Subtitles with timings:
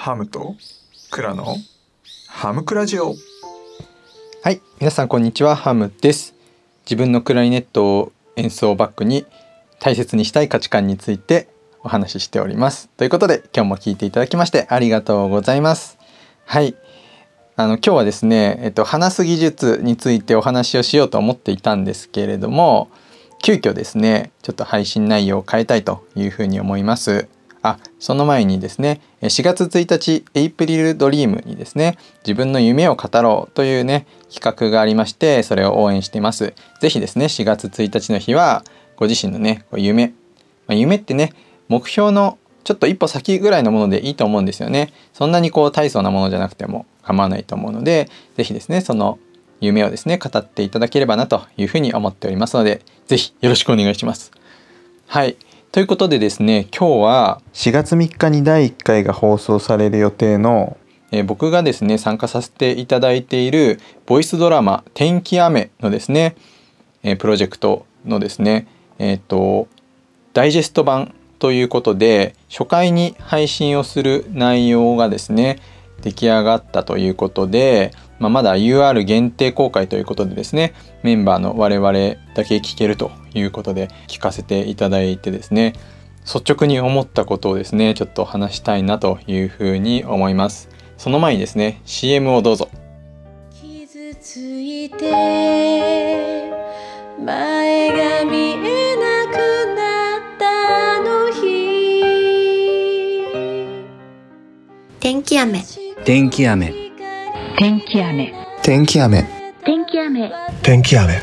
[0.00, 0.56] ハムと
[1.10, 1.56] クラの
[2.26, 3.16] ハムクラジオ
[4.42, 6.34] はい、皆さんこんにちは、ハムです。
[6.86, 9.26] 自分のクラリネットを演奏バックに
[9.78, 11.48] 大切にしたい価値観について
[11.82, 12.88] お話ししております。
[12.96, 15.98] ということで、今日も聞いていただきましてありがとうございます。
[16.46, 16.74] はい。
[17.56, 22.88] あの今日はですね、えっと話す技術についてお話をしようと思っていたんですけれども、
[23.42, 27.28] 急遽ですね、ちょっと配信内容を変えたいというふうに思います。
[27.62, 36.54] あ、その前にですね、4月1日エイプリルドリームにですね、自分の夢を語ろうというね、企画がありまして、それを応援しています。
[36.80, 38.64] ぜひですね、4月1日の日は、
[38.96, 40.08] ご自身のね、夢、
[40.66, 41.32] まあ、夢ってね、
[41.68, 44.92] 目標のちょっと一歩先ぐらいのものでいいと思うんですよね。
[45.12, 49.18] そんなにこう大層なものじゃなくても構わないと思うので、ぜひですね、その
[49.60, 54.32] 夢をですね、語っていただければなというふうに思っておりますので、ぜひよろしくお願いします。
[55.06, 55.36] はい。
[55.72, 60.76] ということでですね、今日は4月3日に第1回が放送される予定の、
[61.12, 66.34] えー僕がですね、参加させていただいているボイスドラマ「天気雨」のですね、
[67.04, 68.66] えープロジェクトのですね、
[68.98, 69.68] えっ、と、
[70.32, 75.60] ダイジェスト版ということで、初回に配信をする内容がですね、
[76.02, 81.92] 出来上がったということで、まあ、まだ UR 限定公開ということでですねメンバーの我々
[82.34, 85.74] だけ聞けるということで聞かせていただいてですね
[86.24, 90.68] 率直に思ったことをですねちょっと話したいなというふうに思います。
[90.96, 92.68] その前にですね CM をどうぞ。
[93.52, 95.10] 傷ついて
[97.24, 99.36] 前が見えなく
[99.74, 100.46] なった
[100.96, 101.40] あの日。
[105.00, 105.64] 天気雨。
[106.04, 106.72] 天気雨。
[107.58, 108.34] 天気雨。
[108.62, 109.24] 天気雨。
[109.62, 110.30] 天気雨。
[110.62, 111.20] 天気雨。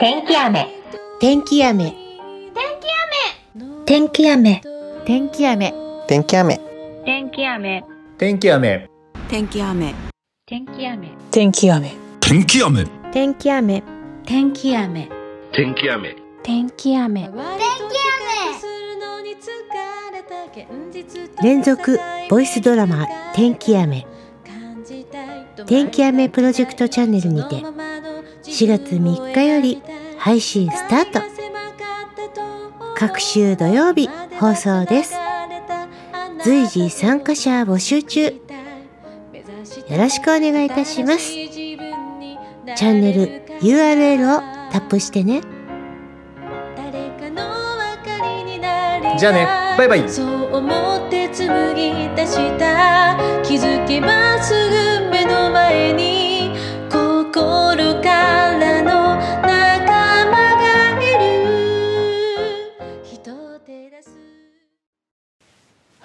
[0.00, 0.79] 天気雨
[1.20, 1.92] 天気雨。
[3.84, 4.58] 天気雨。
[5.04, 5.70] 天気雨。
[6.06, 6.58] 天気雨。
[6.96, 7.82] 天気雨。
[8.16, 8.86] 天気雨。
[9.28, 9.94] 天気雨。
[10.46, 11.14] 天気雨。
[11.36, 11.90] 天気雨。
[12.22, 12.86] 天気雨。
[13.12, 13.82] 天気雨。
[14.24, 15.08] 天気雨。
[15.52, 16.16] 天気雨。
[16.42, 17.28] 天気雨。
[21.42, 24.06] 連続ボイスドラマ天気雨。
[25.66, 29.82] 天気雨プロジェクトチャンネルにて4月3日より
[30.22, 31.20] 配信スタート。
[32.94, 35.14] 各週土曜日放送です。
[36.44, 38.24] 随時参加者募集中。
[38.26, 38.36] よ
[39.96, 41.32] ろしくお願いいたします。
[41.32, 45.40] チャンネル URL をタップしてね。
[49.18, 49.46] じゃあね
[49.78, 50.06] バイバイ。
[50.06, 53.16] そう思って紡ぎ出した。
[53.42, 54.52] 気づけばす
[55.00, 56.52] ぐ目の前に。
[56.90, 58.99] 心からの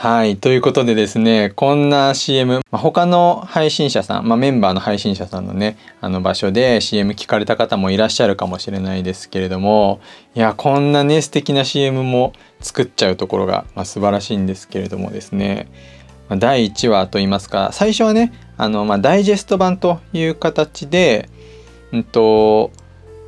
[0.00, 10.00] はいということでですねこんな CM、まあ、他の配信者さん、まあ、メンバーの配信者さんのねあの場所で CM 聞かれた方もいらっしゃるかもしれないですけれども
[10.34, 15.68] いやこんなね素敵な CM も作っちゃうところが、まあ、素晴らしいんですけれどもですね、
[16.30, 21.28] ま第1話といいますか最初はねあの、ま、ダイジェスト版という形で、
[21.92, 22.70] うんと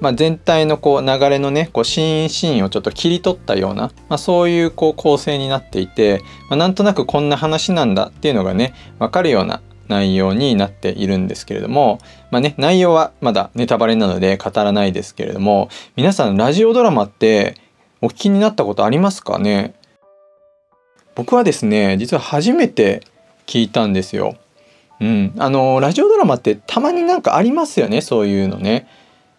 [0.02, 6.20] まあ、全体のこう流れのねこうシーンシーンをちょっと切り取ったような、まあ、そういうこう構成になっていて、
[6.50, 11.98] まあ、なんとなくこんな話なんだっていうのがね分かるような内容になっているんですけれども、
[12.32, 17.54] まあね、内容はまだネタバレなので語らないですけれども皆さんラジオドラマって
[18.00, 19.74] お聞きになったことありますかね？
[21.14, 23.02] 僕はですね実は初めて
[23.46, 24.36] 聞いたんですよ。
[25.00, 28.88] うん、あのラジオドラマってたまになんかありますよねそういうのね。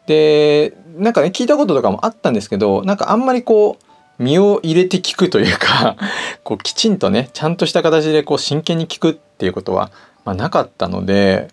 [0.08, 5.96] でなんかね聞いたこととかもあったんですけどなんかあんまりこう身を入れて聞くというか
[6.44, 9.92] こうきちんとねちゃんとした形でこう真剣に聞くっていうことは、
[10.26, 11.48] まあ、なかったので、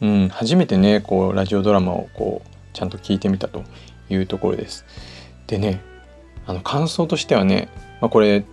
[0.00, 3.62] うん、初めてねこうラジオドラマをこうちゃんと聞いてみたと
[4.10, 4.84] いうところです。
[5.46, 5.80] でね
[6.46, 7.68] あの感想としてはね、
[8.00, 8.44] まあ、これ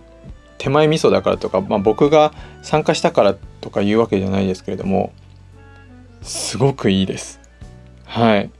[0.58, 5.12] 手前味噌だからとか、まあ、僕が参加したからとかいうわけじゃないですけれども
[6.22, 7.40] すごくいいです。
[8.06, 8.50] はい。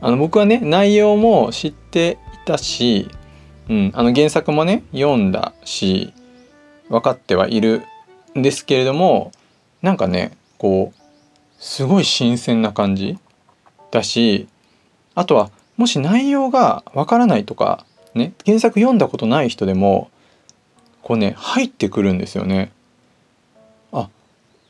[0.00, 3.08] あの僕はね内容も知っていたし、
[3.68, 6.12] うん、あの原作もね読んだし
[6.88, 7.82] 分かってはいる
[8.36, 9.32] んですけれども
[9.82, 11.00] なんかねこう
[11.58, 13.18] すごい新鮮な感じ
[13.90, 14.48] だし
[15.14, 17.84] あとはもし内容が分からないとか
[18.14, 20.10] ね原作読んだことない人でも
[21.02, 22.72] こうね入ってくるんですよね。
[23.92, 24.08] あ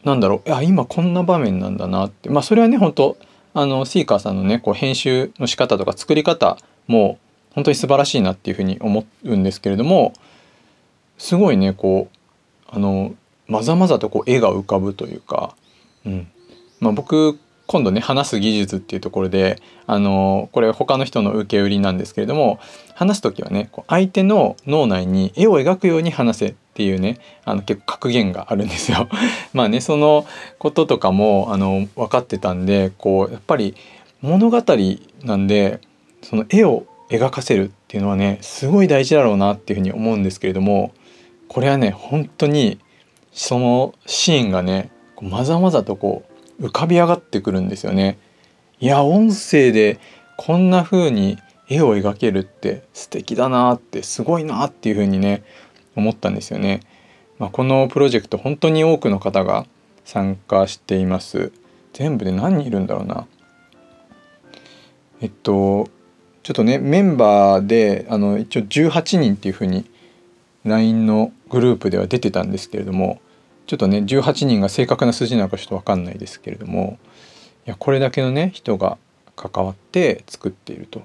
[0.05, 3.17] なんだろういや今こんな場面なんだなってまあそれはね本当
[3.59, 7.19] あのシーカーさんのねこう編集の仕方とか作り方も
[7.55, 10.13] 本当に素晴らしいなっていうふうに思うんですけれども
[11.17, 12.17] すごいねこう
[12.69, 13.15] あの
[13.49, 15.57] まざまざとこう絵が浮かぶというか、
[16.05, 16.29] うん。
[16.81, 22.61] まあ、僕今度ね話す技術っていうところであのこれ他の人の受け売りなんですけれども
[22.95, 29.09] 話す時はね相手の脳内に絵を描くように話せっていうねあの結構格言があるんですよ。
[29.53, 30.27] まあねその
[30.59, 33.75] こととかもあの分かってたんでこうやっぱり
[34.23, 34.63] 物語
[35.25, 35.81] なんで
[36.23, 40.93] その絵を描かせるっていうのはねすごい大事だろうなっていうふうに思うんですけれども
[41.49, 42.79] これはね本当に
[43.33, 44.91] そのシーンがね
[45.21, 48.19] まざまざとこう浮かび上がってくるんですよね。
[48.81, 49.99] いや音声で
[50.37, 51.39] こんな風に
[51.69, 55.43] 絵を描けるって素敵だなってすごいなっていう風にね
[55.97, 56.81] 思ったんですよね。
[57.39, 59.67] まあ、このプロジェクト本当に多くの方が
[60.05, 61.53] 参加しています。
[61.93, 63.27] 全部で何人いるんだろうな。
[65.21, 65.89] えっと
[66.43, 69.85] ちょっとねメンバーであの一応18人っていう風に
[70.65, 73.21] LINE のグループでは出てたんですけれども
[73.67, 76.99] ちょっとね18人が正確な数字なのかちょっと分かんないですけれども
[77.67, 78.99] いやこれだけのね人が
[79.35, 81.03] 関わって作っていると。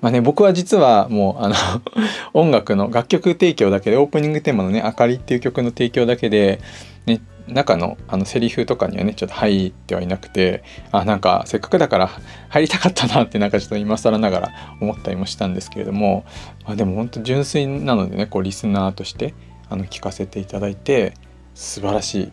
[0.00, 1.54] まあね僕は実はもうあの
[2.32, 6.60] 音楽の楽曲提供だけでオープニングテーマのね「あかり」っていう曲の提供だけで、
[7.04, 12.10] ね、中のあのセリフとかにはねちょっと入ってはいなくてあなんかせっかくだから
[12.48, 16.24] 入りたかったなってなんかちょっと今更ながら思ったりもしたんですけれども、
[16.64, 19.34] まあ、でも本当純粋なのでねこうリスナーとして
[19.68, 21.12] あの聞かせていただいて
[21.54, 22.32] 素晴らしい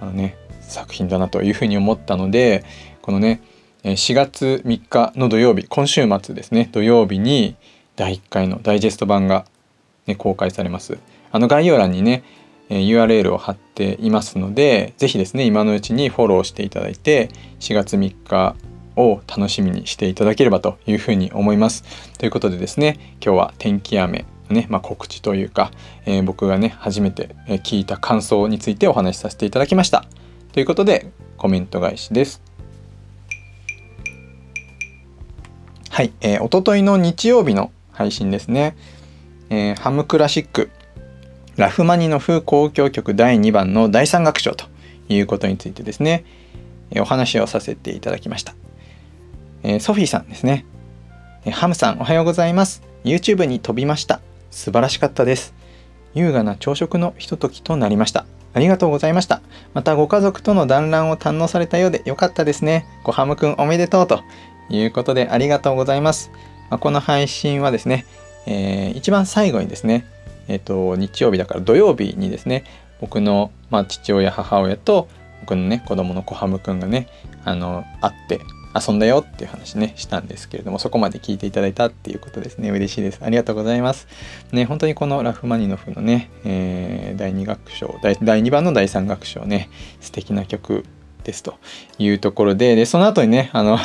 [0.00, 2.64] あのね作品だなというふうに思ったので
[3.02, 3.40] このね
[3.84, 7.56] 4月3日の土曜日今週末ですね土曜日に
[7.94, 9.46] 第1回のダイジェスト版が、
[10.06, 10.98] ね、公開されます。
[11.32, 12.24] あの概要欄にね
[12.68, 17.30] URL を貼っていますので是非ですね今のうちにフォローしていただいて
[17.60, 18.56] 4月3日
[18.96, 21.84] を楽しみにしていただければというふうに思います。
[22.18, 25.70] ということでですね今日は天気雨ね、まあ、告知というか、
[26.04, 30.04] えー、僕がね初めて聞いた感想についてお話しさせていただきました。
[30.52, 32.42] ということでコメント返しです。
[35.90, 38.76] はい、えー、おとといの日曜日の配信ですね、
[39.48, 40.70] えー、ハムクラシック
[41.56, 44.66] ラフマニノフ交響曲第2番の第3楽章と
[45.08, 46.26] いうことについてですね、
[46.90, 48.54] えー、お話をさせていただきました、
[49.62, 50.66] えー、ソフィーさんですね、
[51.46, 52.82] えー、ハムさんおはようございます。
[53.04, 54.20] YouTube に飛びました。
[54.50, 55.54] 素晴らしかったです
[56.14, 58.26] 優雅な朝食のひとときとなりました
[58.56, 59.42] ありがとうございました。
[59.74, 62.86] またご家族との団らんを堪能されたようでよかったですね。
[63.04, 64.22] ごハムくんおめでとうと
[64.70, 66.30] いうことでありがとうございます。
[66.70, 68.06] まあ、この配信はですね、
[68.46, 70.06] えー、一番最後にですね、
[70.48, 72.64] えっ、ー、と、日曜日だから土曜日にですね、
[72.98, 75.06] 僕の、まあ、父親、母親と
[75.40, 77.08] 僕のね、子供の小ハムくんがね、
[77.44, 78.40] あの、会って
[78.78, 82.70] 遊んだよっていう話ね、したんですけれども、そこまで聞いていただいたっていうことですね。
[82.70, 83.20] 嬉しいです。
[83.22, 84.06] ありがとうございます。
[84.52, 89.70] ね、本当にこのラフマニノフのね、えー、第2楽章第、第2番の第3楽章ね、
[90.00, 90.84] 素敵な曲
[91.24, 91.58] ですと
[91.98, 93.78] いうところで、で、その後にね、あの、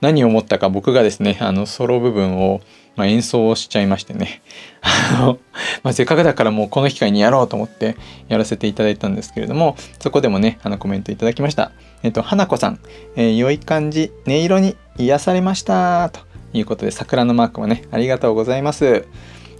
[0.00, 2.60] 何を思ったか僕がですね、あの、ソロ部分を、
[2.98, 4.42] まあ、演奏をしちゃいましてね。
[4.82, 5.38] あの、
[5.84, 7.96] まあ、せっかくだからもうこの機会にやろうと思って
[8.28, 11.70] やらせていただいたんですけれどもそこでもねあのコメントいただきました。
[12.02, 12.80] えっと花子さん、
[13.14, 16.10] えー、良い感じ音色に癒されました。
[16.10, 16.20] と
[16.52, 19.06] いうことで桜のマークもねありがとうございます、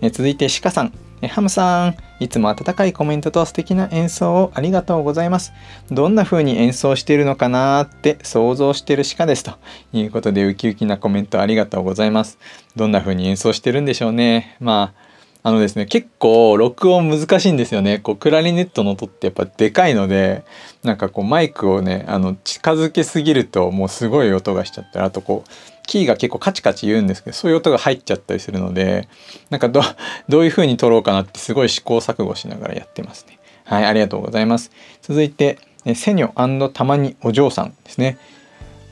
[0.02, 1.07] え、続いて鹿さん。
[1.26, 5.52] ハムさん、いつも温かいコメントと素敵な演奏をありがとうございます。
[5.90, 9.42] どんな風に演奏しているのかなって想像してる鹿です。
[9.42, 9.52] と
[9.92, 12.38] いうことで、ウキウキなコメントありがとうございます。
[12.76, 14.56] どんな風に演奏してるんでしょうね。
[14.60, 15.08] まあ、
[15.48, 17.98] あのですね、結構録音難しいんですよね。
[17.98, 20.44] こう、クラリネットの音ってやっぱでかいので、
[20.82, 25.50] なんかこうマイクをね、あの、近づけすぎるともうすごい音がしちゃったり、あとこう、
[25.88, 29.08] キーが結構カチカチ言うんですけどそういう音が入っちゃったりするので
[29.50, 29.80] なんかど
[30.28, 33.38] どういう風に撮ろうかなってすごい試行錯誤しながらやってますね。
[33.64, 34.70] はい、ありがとうございます。
[35.02, 35.58] 続いて、
[35.94, 38.16] セニョたまにお嬢さんですね。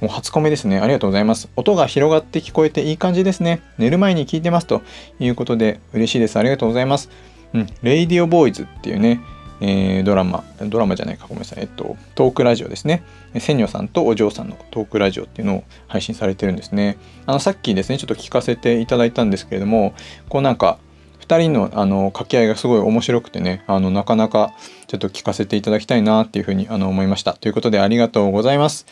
[0.03, 0.79] もう初コメですね。
[0.79, 1.49] ありがとうございます。
[1.57, 3.63] 音が広がって聞こえていい感じですね。
[3.79, 4.83] 寝る前に聞いてますと
[5.19, 6.39] いうことで嬉しいです。
[6.39, 7.09] ありがとうございます。
[7.55, 9.21] うん、レイディオボーイズっていうね、
[9.61, 11.61] えー、ドラマ、ドラマじゃないか、ごめんなさい。
[11.61, 13.03] えっと、トークラジオですね。
[13.39, 16.99] セニョさんとお嬢さんのトークラジオっていうのを配信されてるんですね。
[17.27, 19.95] あの、さっきですね、ちょっと聞かせていただいたんですけれども、
[20.29, 20.79] こうなんか、
[21.21, 24.53] 2人のあの掛け合いがすごい面白くてね、あの、なかなか
[24.87, 27.35] ちょっと聞かせていただきたいなっていうふうにあの思いました。
[27.35, 28.87] ということで、ありがとうございます。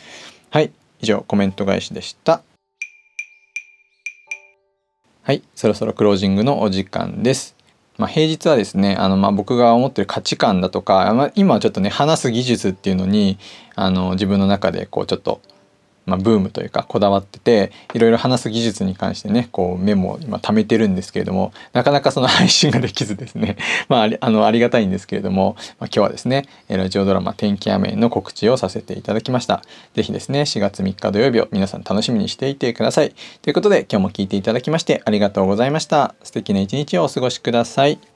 [0.49, 2.41] はい、以上、コメント返しでした。
[5.23, 7.54] はい、そろそろクロージングのお時間です。
[7.97, 13.37] まあ、平日はですねあのまあ僕が思ってる価値観だとか、まあ、今はちょっとね話す技術っていうのに
[13.75, 15.41] あの自分の中でこうちょっと
[16.05, 23.57] まあ、ブームというかこだわってていろいろ話す技術に関してねこうメモを今貯めてるんですけれどもなかなかその 配信ができずですね。
[23.89, 29.61] まああのありがたいんですけれども、まあ、今日はですねラジオドラマ「天気雨」の告知をさせていただきました。
[29.95, 33.13] 是非ですね4月3日土曜日を皆さん楽しみにしていてください。
[33.41, 36.15] ということで今日も聞いていただきましてありがとうございました。
[36.23, 38.14] 素敵な一日をお過ごしください。